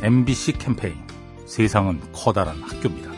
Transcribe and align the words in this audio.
MBC 0.00 0.52
캠페인 0.58 0.94
세상은 1.44 2.00
커다란 2.12 2.62
학교입니다. 2.62 3.10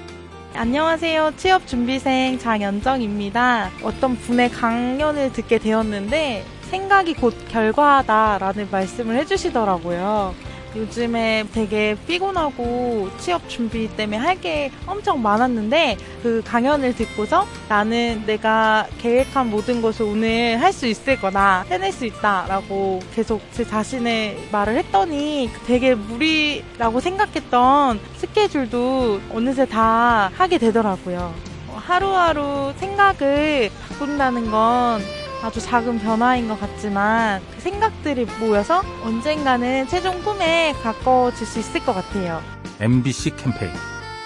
안녕하세요. 0.54 1.34
취업 1.36 1.66
준비생 1.66 2.38
장연정입니다. 2.38 3.70
어떤 3.82 4.16
분의 4.16 4.50
강연을 4.50 5.32
듣게 5.32 5.58
되었는데 5.58 6.44
생각이 6.70 7.14
곧 7.14 7.34
결과다라는 7.48 8.68
말씀을 8.70 9.16
해주시더라고요. 9.16 10.34
요즘에 10.76 11.44
되게 11.52 11.96
피곤하고 12.06 13.08
취업 13.18 13.48
준비 13.48 13.88
때문에 13.96 14.16
할 14.16 14.40
게 14.40 14.70
엄청 14.86 15.20
많았는데 15.20 15.98
그 16.22 16.42
강연을 16.46 16.94
듣고서 16.94 17.46
나는 17.68 18.22
내가 18.24 18.86
계획한 18.98 19.50
모든 19.50 19.82
것을 19.82 20.06
오늘 20.06 20.58
할 20.62 20.72
수 20.72 20.86
있을 20.86 21.20
거다, 21.20 21.62
해낼 21.68 21.92
수 21.92 22.06
있다라고 22.06 23.00
계속 23.14 23.42
제 23.52 23.64
자신의 23.66 24.48
말을 24.52 24.76
했더니 24.76 25.50
되게 25.66 25.94
무리라고 25.94 27.00
생각했던 27.00 28.00
스케줄도 28.16 29.20
어느새 29.34 29.66
다 29.66 30.30
하게 30.34 30.56
되더라고요. 30.58 31.34
하루하루 31.74 32.72
생각을 32.78 33.70
바꾼다는 33.88 34.50
건 34.50 35.02
아주 35.42 35.60
작은 35.60 35.98
변화인 36.00 36.48
것 36.48 36.60
같지만 36.60 37.40
그 37.54 37.60
생각들이 37.60 38.26
모여서 38.38 38.82
언젠가는 39.02 39.88
최종 39.88 40.22
꿈에 40.22 40.74
가까워질 40.82 41.46
수 41.46 41.58
있을 41.58 41.84
것 41.84 41.94
같아요. 41.94 42.42
MBC 42.78 43.36
캠페인 43.36 43.72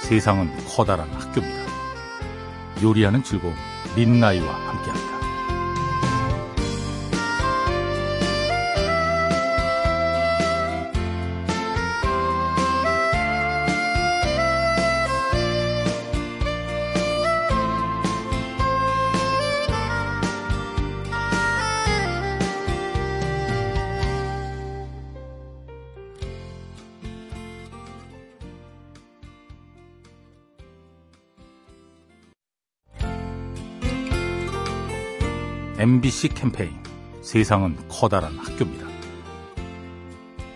세상은 0.03 0.51
커다란 0.67 1.09
학교입니다. 1.13 1.65
요리하는 2.83 3.23
즐거움 3.23 3.55
민나이와 3.95 4.53
함께합니다. 4.53 5.14
MBC 35.89 36.29
캠페인 36.31 36.73
세상은 37.21 37.77
커다란 37.91 38.39
학교입니다. 38.39 38.87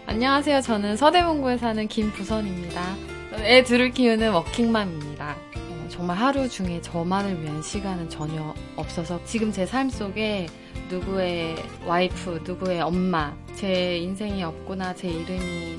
안녕하세요. 0.06 0.62
저는 0.62 0.96
서대문구에 0.96 1.58
사는 1.58 1.86
김부선입니다. 1.86 2.96
애 3.40 3.62
둘을 3.62 3.90
키우는 3.90 4.32
워킹맘입니다. 4.32 5.36
어, 5.56 5.86
정말 5.90 6.16
하루 6.16 6.48
중에 6.48 6.80
저만을 6.80 7.42
위한 7.42 7.60
시간은 7.60 8.08
전혀 8.08 8.54
없어서 8.74 9.22
지금 9.26 9.52
제 9.52 9.66
삶 9.66 9.90
속에 9.90 10.46
누구의 10.88 11.56
와이프, 11.84 12.44
누구의 12.46 12.80
엄마, 12.80 13.36
제 13.54 13.98
인생이 13.98 14.42
없구나, 14.42 14.94
제 14.94 15.08
이름이 15.08 15.76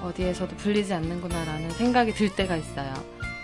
어디에서도 0.00 0.54
불리지 0.58 0.94
않는구나라는 0.94 1.70
생각이 1.70 2.12
들 2.12 2.32
때가 2.36 2.54
있어요. 2.56 2.94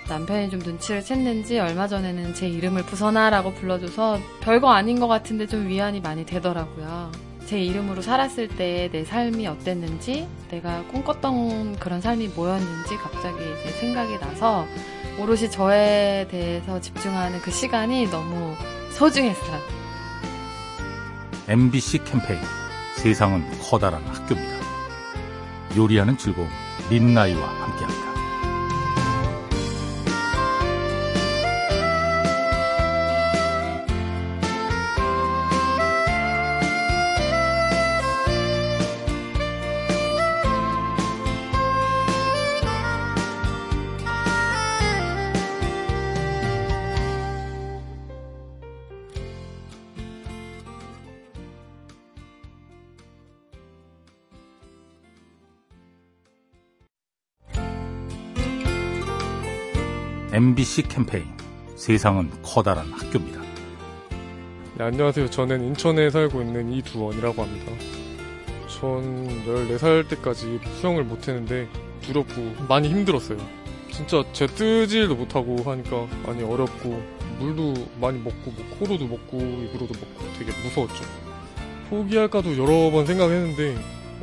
남편이 0.09 0.51
좀 0.51 0.61
눈치를 0.61 1.03
챘는지 1.03 1.59
얼마 1.59 1.87
전에는 1.87 2.35
제 2.35 2.49
이름을 2.49 2.85
부선아라고 2.85 3.55
불러줘서 3.55 4.19
별거 4.41 4.71
아닌 4.71 4.99
것 4.99 5.07
같은데 5.07 5.47
좀 5.47 5.69
위안이 5.69 6.01
많이 6.01 6.25
되더라고요. 6.25 7.13
제 7.47 7.59
이름으로 7.59 8.03
살았을 8.03 8.49
때 8.49 8.91
내 8.93 9.05
삶이 9.05 9.47
어땠는지, 9.47 10.27
내가 10.51 10.83
꿈꿨던 10.89 11.77
그런 11.79 12.01
삶이 12.01 12.29
뭐였는지 12.29 12.97
갑자기 12.97 13.37
이제 13.37 13.71
생각이 13.81 14.19
나서 14.19 14.67
오롯이 15.19 15.51
저에 15.51 16.27
대해서 16.31 16.81
집중하는 16.81 17.41
그 17.41 17.51
시간이 17.51 18.07
너무 18.11 18.55
소중했어요. 18.93 19.59
MBC 21.49 22.05
캠페인 22.05 22.41
세상은 22.97 23.45
커다란 23.63 24.03
학교입니다. 24.05 24.59
요리하는 25.77 26.17
즐거움 26.19 26.49
민나이와 26.91 27.47
함께합니다. 27.47 28.18
MBC 60.39 60.83
캠페인 60.83 61.25
세상은 61.75 62.31
커다란 62.45 62.93
학교입니다. 62.93 63.41
네, 64.77 64.85
안녕하세요. 64.85 65.31
저는 65.31 65.65
인천에 65.65 66.11
살고 66.11 66.41
있는 66.43 66.73
이두원이라고 66.75 67.43
합니다. 67.43 67.73
전 68.69 69.27
14살 69.45 70.09
때까지 70.09 70.61
수영을 70.77 71.03
못했는데 71.03 71.67
두렵고 72.03 72.55
많이 72.69 72.89
힘들었어요. 72.89 73.37
진짜 73.91 74.23
제 74.33 74.47
뜨지도 74.47 75.17
못하고 75.17 75.57
하니까 75.69 76.07
많이 76.25 76.45
어렵고 76.45 77.03
물도 77.41 77.75
많이 78.01 78.21
먹고 78.21 78.53
뭐 78.53 78.65
코로도 78.79 79.09
먹고 79.09 79.39
입으로도 79.39 79.93
먹고 79.93 80.33
되게 80.39 80.53
무서웠죠. 80.63 81.03
포기할까도 81.91 82.57
여러 82.57 82.93
번 82.93 83.07
생각했는데 83.07 83.77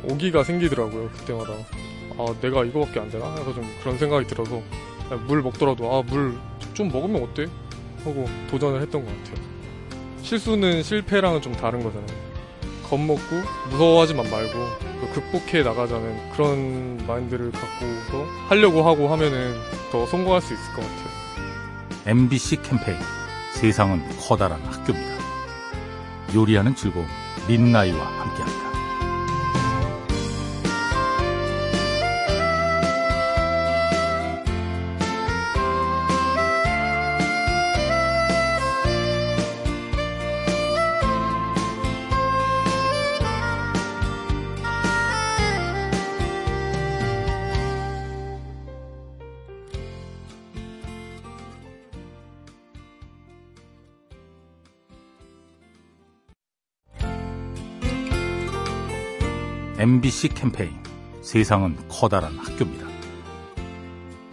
오기가 0.04 0.44
생기더라고요. 0.44 1.10
그때마다 1.10 1.52
아 2.16 2.34
내가 2.40 2.64
이거밖에 2.64 3.00
안 3.00 3.10
되나 3.10 3.34
해서 3.34 3.52
좀 3.52 3.66
그런 3.82 3.98
생각이 3.98 4.26
들어서 4.26 4.62
물 5.26 5.42
먹더라도 5.42 5.92
아 5.94 6.02
물 6.02 6.36
좀 6.74 6.88
먹으면 6.88 7.22
어때 7.22 7.46
하고 8.04 8.28
도전을 8.50 8.82
했던 8.82 9.02
것 9.04 9.10
같아요. 9.10 9.46
실수는 10.22 10.82
실패랑은 10.82 11.40
좀 11.40 11.54
다른 11.54 11.82
거잖아요. 11.82 12.26
겁먹고 12.90 13.22
무서워하지만 13.70 14.30
말고 14.30 14.52
극복해 15.14 15.62
나가자는 15.62 16.30
그런 16.32 16.98
마인드를 17.06 17.50
갖고서 17.50 18.26
하려고 18.48 18.82
하고 18.86 19.08
하면은 19.08 19.54
더 19.90 20.04
성공할 20.06 20.42
수 20.42 20.52
있을 20.52 20.64
것 20.74 20.82
같아요. 20.82 21.16
MBC 22.06 22.62
캠페인 22.62 22.98
세상은 23.54 24.02
커다란 24.20 24.60
학교입니다. 24.62 25.16
요리하는 26.34 26.74
즐거움 26.74 27.06
민나이와 27.48 27.98
함께합니다. 28.04 28.55
MBC 59.78 60.28
캠페인 60.30 60.72
세상은 61.22 61.76
커다란 61.88 62.32
학교입니다. 62.38 62.86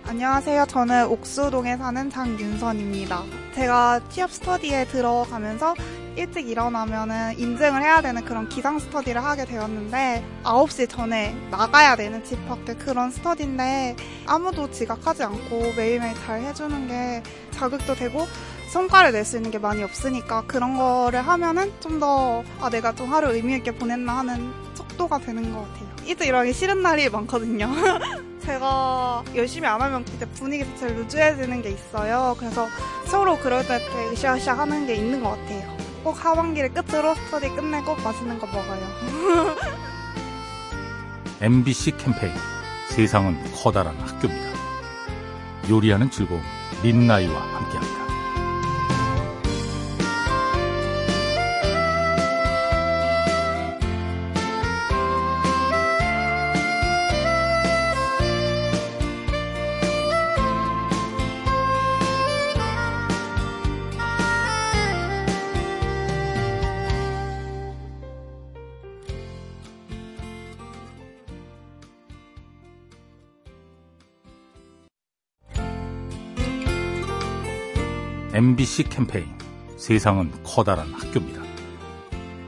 안녕하세요. 0.06 0.66
저는 0.68 1.08
옥수동에 1.08 1.76
사는 1.78 2.10
장윤선입니다. 2.10 3.24
제가 3.56 4.00
취업 4.10 4.32
스터디에 4.32 4.86
들어가면서 4.86 5.74
일찍 6.16 6.48
일어나면은 6.48 7.38
인증을 7.40 7.82
해야 7.82 8.02
되는 8.02 8.24
그런 8.24 8.48
기상 8.48 8.78
스터디를 8.78 9.24
하게 9.24 9.46
되었는데 9.46 10.24
9시 10.44 10.88
전에 10.90 11.36
나가야 11.50 11.96
되는 11.96 12.24
집 12.24 12.48
밖에 12.48 12.76
그런 12.76 13.10
스터디인데 13.10 13.96
아무도 14.28 14.70
지각하지 14.70 15.24
않고 15.24 15.74
매일매일 15.76 16.14
잘 16.26 16.42
해주는 16.42 16.88
게 16.88 17.24
자극도 17.52 17.96
되고 17.96 18.28
성과를 18.72 19.12
낼 19.12 19.26
수 19.26 19.38
있는 19.38 19.50
게 19.52 19.58
많이 19.60 19.84
없으니까 19.84 20.44
그런 20.48 20.78
거를 20.78 21.22
하면은 21.28 21.72
좀 21.80 22.00
더 22.00 22.44
아, 22.62 22.70
내가 22.70 22.94
좀 22.94 23.12
하루 23.12 23.34
의미 23.34 23.56
있게 23.56 23.72
보냈나 23.72 24.18
하는 24.20 24.52
척도가 24.94 25.20
되는 25.20 25.54
것 25.54 25.62
같아요. 25.62 25.90
일찍 26.06 26.28
일어나기 26.28 26.54
싫은 26.54 26.82
날이 26.82 27.10
많거든요. 27.10 27.70
제가 28.42 29.24
열심히 29.36 29.68
안 29.68 29.82
하면 29.82 30.04
그때 30.04 30.26
분위기 30.26 30.66
자체가 30.66 30.94
루즈해지는 30.94 31.62
게 31.62 31.70
있어요. 31.72 32.36
그래서 32.38 32.68
서로 33.06 33.38
그럴 33.38 33.66
때 33.66 33.80
되게 33.80 34.12
으쌰으쌰 34.12 34.54
하는 34.54 34.86
게 34.86 34.96
있는 34.96 35.24
것 35.24 35.32
같아요. 35.32 35.78
꼭 36.04 36.24
하반기를 36.24 36.74
끝으로 36.74 37.16
스터디 37.16 37.50
끝내고 37.50 37.96
맛있는 37.96 38.40
거 38.40 38.48
먹어요. 38.48 39.56
MBC 41.40 41.98
캠페인 41.98 42.34
세상은 42.90 43.38
커다란 43.54 43.96
학교입니다. 43.98 44.54
요리하는 45.70 46.10
즐거움 46.12 46.42
민나이와 46.84 47.40
함께합니다. 47.40 48.03
MBC 78.34 78.86
캠페인 78.86 79.28
세상은 79.78 80.32
커다란 80.44 80.92
학교입니다. 80.92 81.40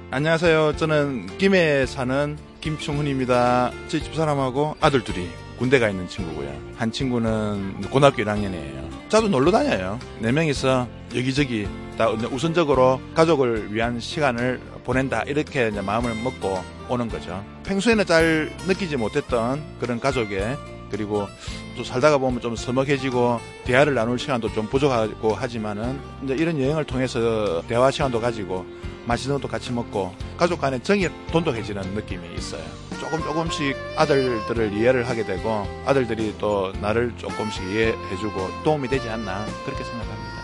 안녕하세요. 0.09 0.77
저는 0.77 1.37
김해에 1.37 1.85
사는 1.85 2.39
김충훈입니다. 2.59 3.71
저희 3.87 4.01
집사람하고 4.01 4.77
아들 4.81 5.03
둘이 5.03 5.29
군대 5.59 5.77
가 5.77 5.87
있는 5.87 6.07
친구고요. 6.07 6.51
한 6.75 6.91
친구는 6.91 7.81
고등학교 7.91 8.23
1학년이에요. 8.23 9.09
자주 9.09 9.29
놀러 9.29 9.51
다녀요. 9.51 9.99
네 10.19 10.31
명이서 10.31 10.87
여기저기 11.13 11.67
다 11.99 12.09
우선적으로 12.09 12.99
가족을 13.13 13.71
위한 13.71 13.99
시간을 13.99 14.59
보낸다 14.85 15.21
이렇게 15.27 15.69
마음을 15.69 16.15
먹고 16.15 16.63
오는 16.89 17.07
거죠. 17.09 17.45
평소에는 17.63 18.07
잘 18.07 18.51
느끼지 18.67 18.97
못했던 18.97 19.63
그런 19.79 19.99
가족의 19.99 20.57
그리고 20.89 21.27
또 21.75 21.83
살다가 21.83 22.17
보면 22.17 22.41
좀 22.41 22.55
서먹해지고 22.55 23.39
대화를 23.65 23.93
나눌 23.93 24.17
시간도 24.17 24.53
좀 24.53 24.67
부족하고 24.67 25.33
하지만은 25.33 25.99
이제 26.23 26.33
이런 26.35 26.59
여행을 26.59 26.85
통해서 26.85 27.61
대화 27.67 27.91
시간도 27.91 28.21
가지고 28.21 28.65
맛있는 29.05 29.37
것도 29.37 29.47
같이 29.47 29.71
먹고 29.71 30.15
가족 30.37 30.61
간의 30.61 30.81
정이 30.81 31.07
돈독해지는 31.31 31.93
느낌이 31.93 32.35
있어요. 32.35 32.63
조금 32.99 33.19
조금씩 33.19 33.75
아들들을 33.97 34.73
이해를 34.73 35.07
하게 35.07 35.25
되고 35.25 35.67
아들들이 35.85 36.33
또 36.39 36.73
나를 36.81 37.13
조금씩 37.17 37.63
이해해주고 37.63 38.63
도움이 38.63 38.87
되지 38.87 39.09
않나 39.09 39.45
그렇게 39.65 39.83
생각합니다. 39.83 40.35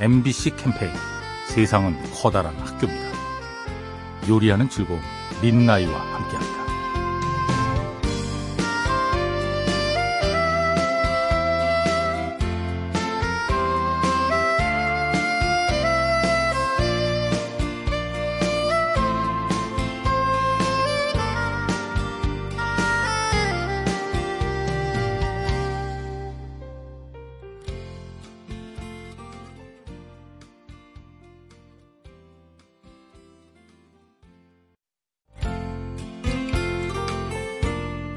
MBC 0.00 0.56
캠페인 0.56 0.92
세상은 1.48 1.96
커다란 2.12 2.54
학교입니다. 2.56 3.14
요리하는 4.28 4.68
즐거움 4.68 5.00
민나이와 5.40 5.98
함께합니다. 5.98 6.63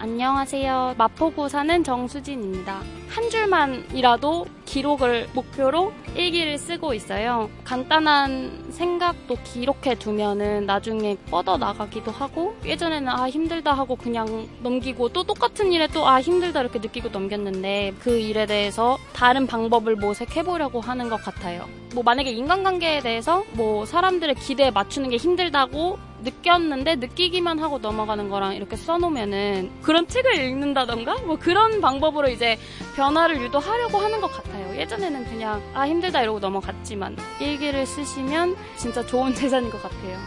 안녕하세요. 0.00 0.94
마포구 0.96 1.48
사는 1.48 1.82
정수진입니다. 1.82 2.82
한 3.08 3.30
줄만이라도 3.30 4.46
기록을 4.64 5.28
목표로 5.34 5.92
일기를 6.14 6.56
쓰고 6.56 6.94
있어요. 6.94 7.50
간단한 7.64 8.66
생각도 8.70 9.36
기록해 9.42 9.96
두면은 9.98 10.66
나중에 10.66 11.16
뻗어 11.30 11.56
나가기도 11.56 12.12
하고 12.12 12.54
예전에는 12.64 13.08
아 13.08 13.28
힘들다 13.28 13.72
하고 13.72 13.96
그냥 13.96 14.48
넘기고 14.62 15.08
또 15.08 15.24
똑같은 15.24 15.72
일에 15.72 15.88
또 15.88 16.06
아 16.06 16.20
힘들다 16.20 16.60
이렇게 16.60 16.78
느끼고 16.78 17.08
넘겼는데 17.08 17.94
그 17.98 18.18
일에 18.20 18.46
대해서 18.46 18.98
다른 19.12 19.48
방법을 19.48 19.96
모색해 19.96 20.44
보려고 20.44 20.80
하는 20.80 21.08
것 21.08 21.16
같아요. 21.20 21.66
뭐 21.92 22.04
만약에 22.04 22.30
인간관계에 22.30 23.00
대해서 23.00 23.44
뭐 23.52 23.84
사람들의 23.84 24.36
기대에 24.36 24.70
맞추는 24.70 25.10
게 25.10 25.16
힘들다고 25.16 25.98
느꼈는데 26.22 26.96
느끼기만 26.96 27.58
하고 27.58 27.78
넘어가는 27.78 28.28
거랑 28.28 28.54
이렇게 28.54 28.76
써놓으면은 28.76 29.70
그런 29.82 30.06
책을 30.06 30.34
읽는다던가 30.36 31.18
뭐 31.26 31.38
그런 31.38 31.80
방법으로 31.80 32.28
이제 32.28 32.58
변화를 32.96 33.40
유도하려고 33.40 33.98
하는 33.98 34.20
것 34.20 34.28
같아요. 34.28 34.76
예전에는 34.76 35.24
그냥 35.24 35.62
아 35.74 35.86
힘들다 35.86 36.22
이러고 36.22 36.38
넘어갔지만 36.40 37.16
일기를 37.40 37.86
쓰시면 37.86 38.56
진짜 38.76 39.04
좋은 39.04 39.34
재산인 39.36 39.70
것 39.70 39.82
같아요. 39.82 40.18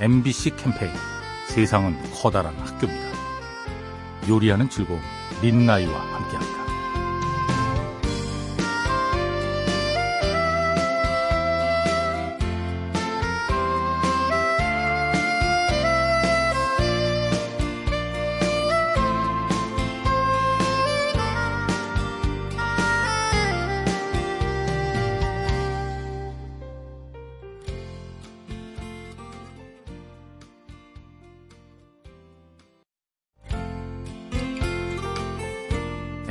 MBC 0.00 0.56
캠페인 0.56 0.92
세상은 1.48 1.96
커다란 2.14 2.54
학교입니다. 2.56 3.08
요리하는 4.28 4.68
즐거움 4.68 5.00
민나이와 5.42 5.92
함께합니다. 5.92 6.67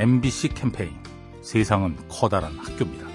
MBC 0.00 0.50
캠페인 0.50 0.92
세상은 1.42 1.96
커다란 2.08 2.56
학교입니다. 2.56 3.08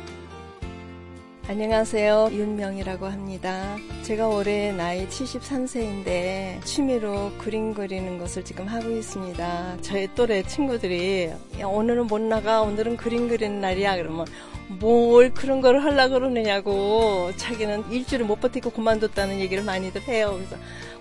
안녕하세요. 1.47 2.27
윤명이라고 2.33 3.05
합니다. 3.05 3.77
제가 4.01 4.27
올해 4.27 4.73
나이 4.73 5.07
73세인데 5.07 6.61
취미로 6.65 7.31
그림 7.37 7.73
그리는 7.73 8.17
것을 8.17 8.43
지금 8.43 8.67
하고 8.67 8.89
있습니다. 8.89 9.77
저의 9.81 10.09
또래 10.13 10.43
친구들이 10.43 11.31
오늘은 11.63 12.07
못 12.07 12.19
나가 12.19 12.61
오늘은 12.61 12.97
그림 12.97 13.29
그리는 13.29 13.61
날이야 13.61 13.95
그러면 13.95 14.25
뭘 14.67 15.33
그런 15.33 15.61
걸 15.61 15.79
하려고 15.79 16.15
그러느냐고 16.15 17.31
자기는 17.37 17.91
일주일을 17.91 18.25
못 18.25 18.39
버티고 18.39 18.71
그만뒀다는 18.71 19.39
얘기를 19.39 19.63
많이들 19.63 20.01
해요. 20.03 20.33
그래서 20.35 20.55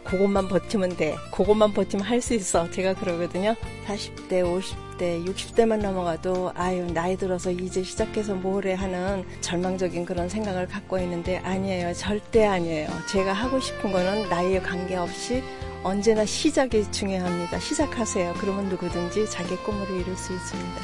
그것만 0.04 0.48
버티면 0.48 0.96
돼. 0.96 1.14
그것만 1.32 1.72
버티면 1.72 2.04
할 2.04 2.20
수 2.20 2.34
있어. 2.34 2.70
제가 2.70 2.94
그러거든요. 2.94 3.54
40대, 3.86 4.42
50대, 4.42 5.24
60대만 5.26 5.78
넘어가도 5.80 6.52
아유 6.54 6.86
나이 6.92 7.16
들어서 7.16 7.50
이제 7.50 7.82
시작해서 7.82 8.34
뭐래 8.34 8.74
하는 8.74 9.24
절망적인 9.40 10.04
그런 10.04 10.28
생각을 10.28 10.66
갖고 10.66 10.98
있는데 10.98 11.38
아니에요. 11.38 11.94
절대 11.94 12.44
아니에요. 12.44 12.88
제가 13.08 13.32
하고 13.32 13.58
싶은 13.60 13.92
거는 13.92 14.28
나이에 14.28 14.60
관계없이 14.60 15.42
언제나 15.84 16.24
시작이 16.24 16.90
중요합니다. 16.92 17.58
시작하세요. 17.58 18.34
그러면 18.38 18.68
누구든지 18.68 19.28
자기 19.30 19.56
꿈을 19.56 19.84
이룰 19.90 20.16
수 20.16 20.32
있습니다. 20.32 20.80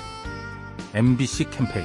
MBC 0.95 1.51
캠페인 1.51 1.85